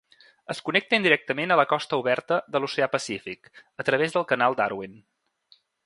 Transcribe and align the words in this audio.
Es 0.53 0.61
connecta 0.69 0.97
indirectament 1.01 1.53
a 1.55 1.57
la 1.61 1.67
costa 1.73 1.99
oberta 2.03 2.39
de 2.55 2.63
l'Oceà 2.63 2.89
Pacífic, 2.97 3.53
a 3.85 3.87
través 3.91 4.17
del 4.17 4.27
canal 4.33 4.59
Darwin. 4.63 4.99